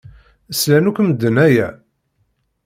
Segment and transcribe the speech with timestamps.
[0.59, 1.69] Slan akk medden aya?